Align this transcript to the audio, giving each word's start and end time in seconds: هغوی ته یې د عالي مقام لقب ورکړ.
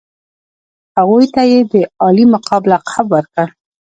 هغوی 0.97 1.25
ته 1.33 1.41
یې 1.51 1.59
د 1.71 1.73
عالي 2.01 2.25
مقام 2.33 2.63
لقب 2.71 3.05
ورکړ. 3.11 3.47